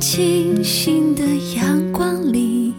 [0.00, 1.22] 清新的
[1.54, 2.72] 阳光里，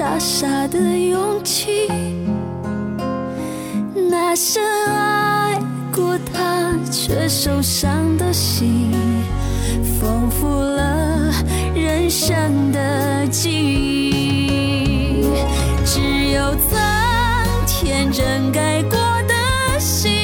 [0.00, 1.86] 傻傻的勇气。
[4.10, 5.60] 那深爱
[5.94, 8.94] 过他却受伤的心，
[10.00, 11.30] 丰富了
[11.74, 15.26] 人生的记忆。
[15.84, 16.00] 只
[16.32, 16.80] 有曾
[17.66, 18.92] 天真爱过
[19.28, 20.19] 的心，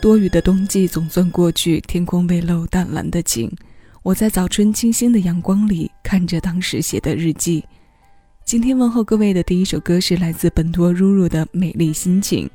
[0.00, 3.52] 多雨的冬季总算过去，天空微露淡蓝的晴。
[4.02, 7.62] 我在早春清新的阳光里看着当时写的日记。
[8.42, 12.46] 今天问候各位的第一首歌是来自本多入入的《美丽心情》，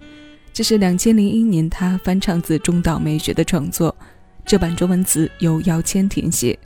[0.51, 3.95] 这是两千零一年他翻唱自中岛美雪的创作，
[4.44, 6.57] 这版中文词由姚谦填写。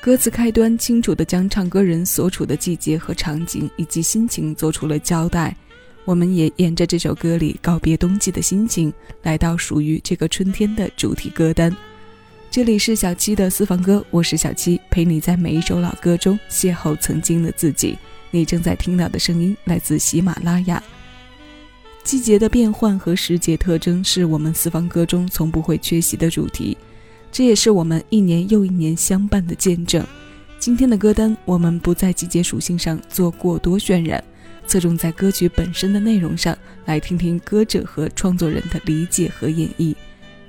[0.00, 5.56] 歌词开端清楚地将唱歌人所处的季节和场景以及心情做出了交代。
[6.04, 11.74] 我们也沿着这首歌里告别冬季的心情，来到属于这个春天的主题歌单。
[12.50, 17.96] 这里是小七的私房歌，我是小七，陪你在每一首老歌中邂逅曾经的自己。
[18.32, 20.82] 你正在听到的声音来自喜马拉雅。
[22.02, 26.76] 季节的变换和时节特征是我们私房歌中从不会缺席的主题，
[27.30, 30.04] 这也是我们一年又一年相伴的见证。
[30.58, 34.22] 今天的歌单，我们不在季节属性上做过多渲染，
[34.72, 39.94] 侧重在歌曲本身的内容上来听听歌者和创作人的理解和演绎。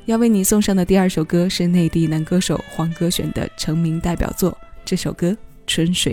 [0.05, 5.31] 要为你送上的第二首歌是内地男歌手黄格选的成名代表作，这首歌
[5.67, 6.12] 《春水》。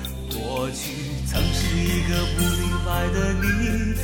[0.53, 0.91] 过去
[1.25, 3.95] 曾是一个不明白的你，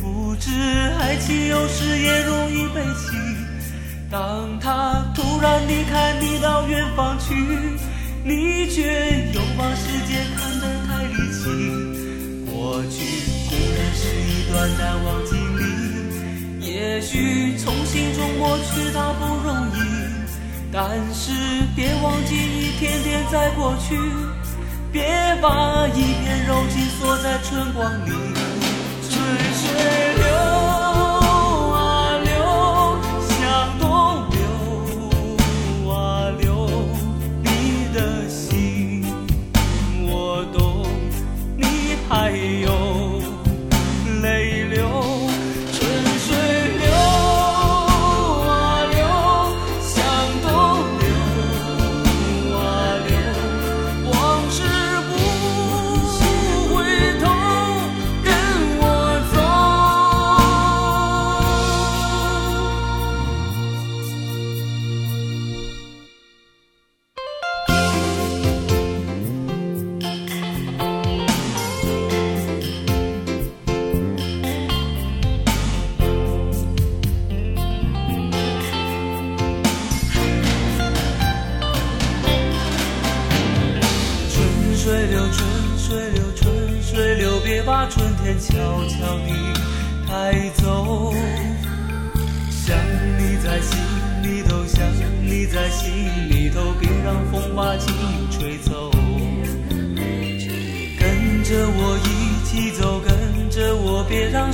[0.00, 0.50] 不知
[0.98, 3.12] 爱情有时也容易悲戚。
[4.10, 7.34] 当他突然离开你到远方去，
[8.24, 8.82] 你却
[9.34, 11.44] 又把世界看得太离奇。
[12.50, 13.04] 过去
[13.50, 19.78] 固然是一段难忘经历，也许从心中抹去它不容易，
[20.72, 21.30] 但是
[21.76, 23.94] 别忘记一天天在过去。
[24.92, 25.04] 别
[25.40, 28.10] 把一片柔情锁在春光里，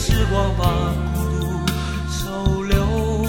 [0.07, 0.63] 时光把
[1.17, 1.47] 孤独
[2.09, 3.27] 收留。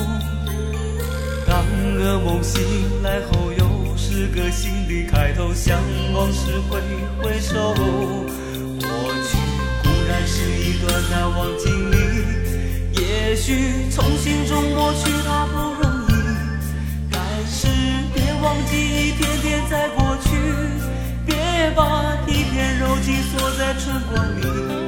[1.47, 1.65] 当
[1.97, 2.61] 噩梦醒
[3.01, 5.75] 来后，又是个新的开头，向
[6.13, 6.79] 往事挥
[7.19, 7.73] 挥手。
[7.73, 8.87] 过
[9.25, 9.37] 去
[9.81, 11.97] 固然是一段难忘经历，
[13.01, 16.13] 也许从心中抹去它不容易，
[17.11, 17.67] 但是
[18.13, 20.29] 别忘记一天天在过去，
[21.25, 21.35] 别
[21.75, 24.86] 把一片柔情锁在春光里。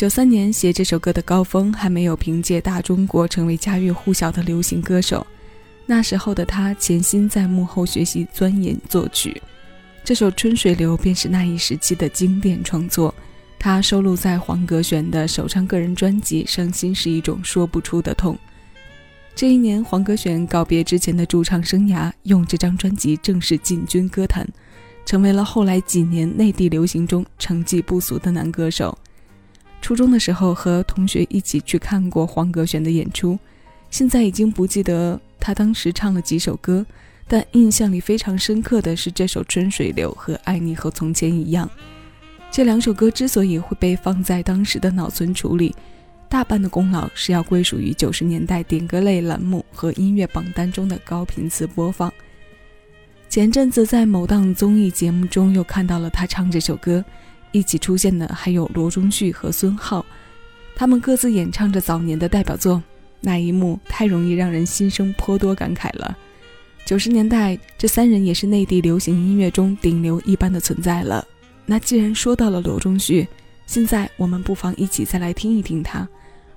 [0.00, 5.26] 九三年写这首歌的高峰还没有凭借《大中国》成为家喻户晓的流行歌手，
[5.84, 9.42] 那时候的他潜心在幕后学习钻研作曲。
[10.02, 13.14] 这首《春水流》便是那一时期的经典创作，
[13.58, 18.34] 它收录在黄格选的首张个人专辑《伤心是一种说不出的痛》。
[19.34, 24.48] 这一年，黄格选告别之前的驻唱生涯，用这张专辑正式进军歌坛，
[25.04, 28.96] 成为了后来几年内地流行中成绩不俗的男歌手。
[29.80, 33.38] 初中的时候，和同学一起去看过黄格选的演出，
[33.90, 36.84] 现在已经不记得他当时唱了几首歌。
[37.26, 41.64] 但印象里非常深刻的是这首《春水流》和《爱你和从前一样》，
[42.50, 45.72] 这两首歌之所以会被放在当时的脑存储里，
[46.28, 52.12] 大半的功劳是要归属于九十年代点歌类栏目和音乐榜单中的高频次播放。
[53.28, 57.04] 前阵子在某档综艺节目中又看到了他唱这首歌，
[57.52, 60.04] 一起出现的还有罗中旭和孙浩，
[60.74, 62.82] 他们各自演唱着早年的代表作，
[63.20, 66.16] 那一幕太容易让人心生颇多感慨了。
[66.86, 71.26] 九十年代，这三人也是内地流行音乐中顶流一般的存在了。
[71.66, 73.28] 那既然说到了罗中旭，
[73.66, 76.08] 现在我们不妨一起再来听一听他，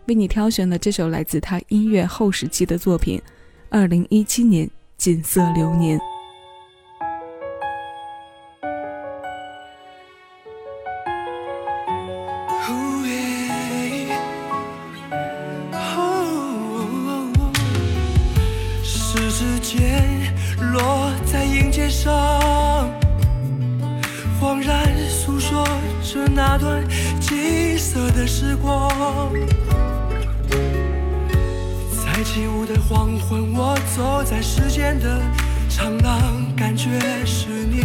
[0.08, 3.22] 为你挑选了这首来自他音乐后时期的作品，
[3.70, 4.66] 二零一七年
[4.98, 6.00] 《锦瑟流年》。
[24.54, 25.66] 茫然诉说
[26.04, 26.88] 着那段
[27.20, 28.88] 金色的时光，
[31.90, 35.20] 在起舞的黄昏，我走在时间的
[35.68, 37.80] 长廊，感觉是你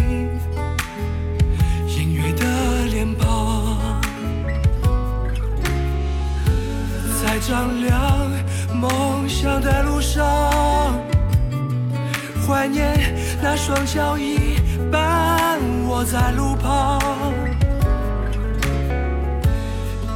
[1.87, 3.99] 隐约的脸庞，
[7.19, 8.29] 在丈量
[8.75, 10.23] 梦想的路上，
[12.45, 14.58] 怀念那双脚印
[15.99, 16.97] 我在路旁。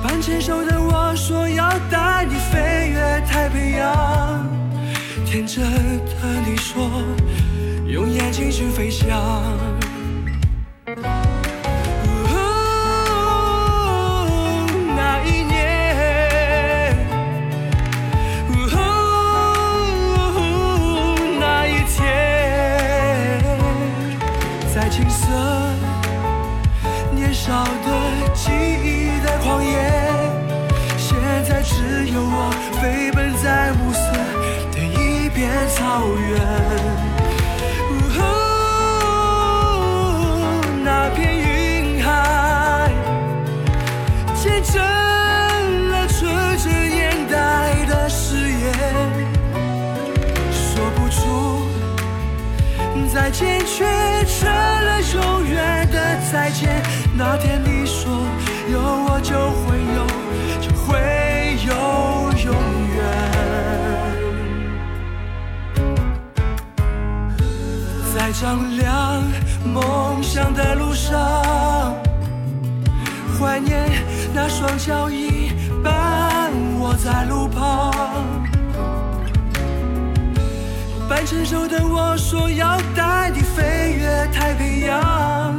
[0.02, 4.48] 半牵手的我说要带你飞越太平洋，
[5.26, 5.62] 天真
[6.06, 6.90] 的你说
[7.86, 9.44] 用眼睛去飞翔。
[53.14, 53.86] 再见，却
[54.26, 56.82] 成了永远的再见。
[57.18, 58.12] 那天你说
[58.72, 59.34] 有我就
[59.64, 60.06] 会有，
[60.62, 61.24] 就会。
[61.66, 61.72] 有
[62.44, 62.54] 永
[62.94, 63.00] 远，
[68.14, 69.24] 在丈量
[69.64, 71.96] 梦想的路上，
[73.40, 73.90] 怀念
[74.34, 78.53] 那双脚印伴我在路旁。
[81.10, 85.56] 半成熟的我说要带你飞越太平洋，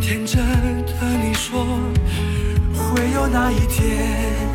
[0.00, 0.40] 天真
[0.86, 1.64] 的你说
[2.74, 4.51] 会有那一天。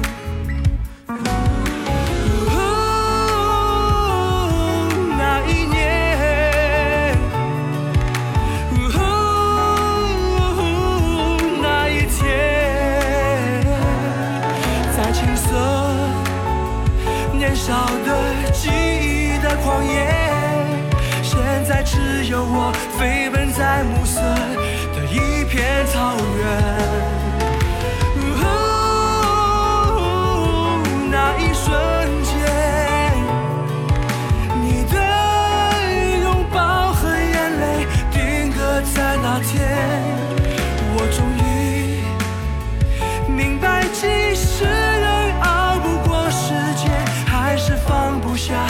[48.37, 48.67] 下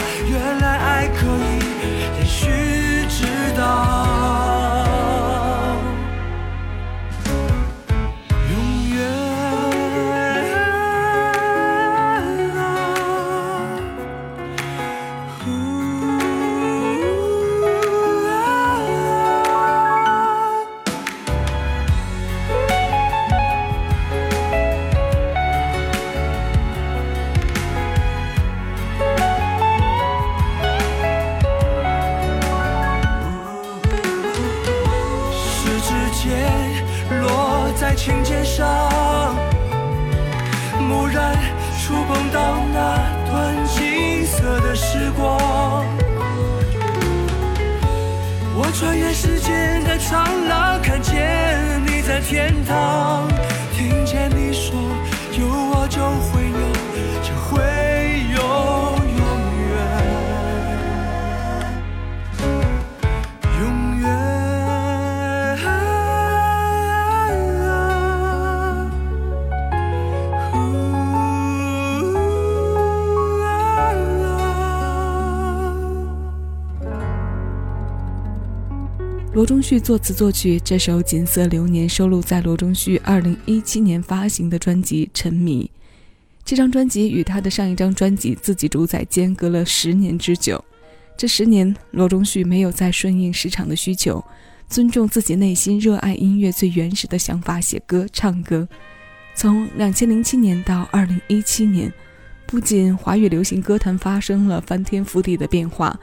[48.55, 53.27] 我穿越时间的长廊，看见你在天堂。
[79.37, 85.69] 罗中旭作词作曲，这首《锦瑟流年》收录在罗中旭2017年发行的专辑《沉迷》。
[86.43, 90.65] 这张专辑与他的上一张专辑自己主宰间隔了十年之久。
[91.15, 94.25] 这十年，罗中旭没有再顺应市场的需求，
[94.67, 98.67] 尊重自己内心热爱音乐最原始的想法写歌唱歌。
[99.35, 101.93] 从2007年到2017年，
[102.47, 105.99] 不仅华语流行歌坛发生了翻天覆地的变化。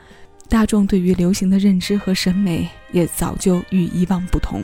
[0.54, 4.62] 大众对于流行的认知和审美也早就与以往不同。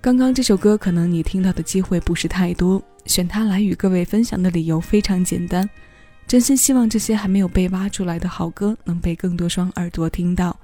[0.00, 5.68] 刚刚这首歌可能你听到的机会不是太多，选它来与各位分享的理由非常简单，
[6.28, 10.56] 真心希望这些还没有被挖出来的好歌能被更多双耳朵听到。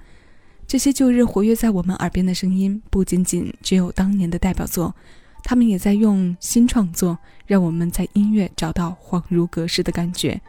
[0.65, 4.95] 这些旧日活跃在我们耳边的声音，不仅仅只有当年的代表作，
[5.43, 10.41] 他们也在用新创作，让我们在音乐找到恍如隔世的感觉。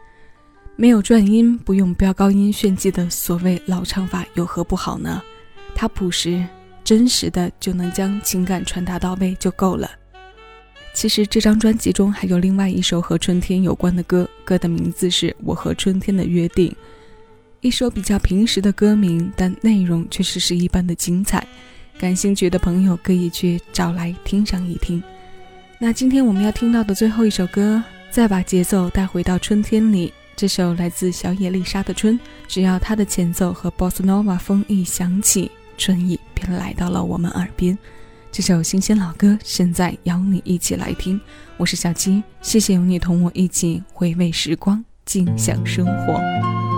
[0.80, 5.22] 没有转音，不用飙高音炫技的所谓老唱法有何不好呢？
[5.74, 6.42] 它朴实、
[6.82, 9.90] 真实的就能将情感传达到位就够了。
[10.94, 16.70] 其实这张专辑中还有另外一首和春天有关的歌，歌的名字是《我和春天的约定》，
[17.60, 21.46] 一首比较平实的歌名，但内容却是是一般的精彩。
[21.98, 25.02] 感兴趣的朋友可以去找来听上一听。
[25.78, 30.10] 那今天我们要听到的最后一首歌，再把节奏带回到春天里。
[30.40, 37.76] 这首来自小野丽莎的《春》，只要它的前奏和 Bossa Nova 风一响起，春意便来到了我们耳边。
[38.32, 41.20] 这首新鲜老歌，现在邀你一起来听。
[41.58, 46.69] 我是小七，谢谢有你同我一起回味时光，尽享生活。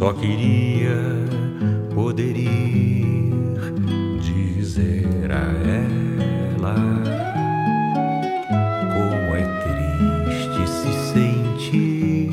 [0.00, 0.96] Só queria
[1.94, 3.34] poder ir
[4.18, 5.52] dizer a
[6.56, 6.74] ela
[8.94, 9.44] como é
[10.24, 12.32] triste se sentir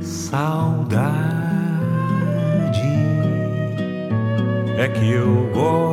[0.00, 1.10] saudade.
[4.78, 5.90] É que eu gosto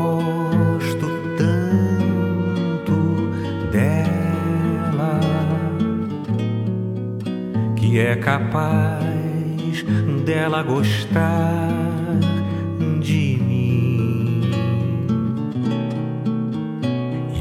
[7.99, 8.96] é capaz
[10.27, 11.69] dela gostar
[13.01, 14.41] de mim.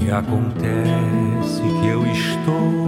[0.01, 2.86] E acontece que eu estou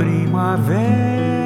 [0.00, 1.39] primavera.